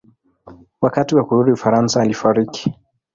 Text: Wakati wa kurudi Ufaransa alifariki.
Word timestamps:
Wakati 0.81 1.15
wa 1.15 1.23
kurudi 1.25 1.51
Ufaransa 1.51 2.01
alifariki. 2.01 2.73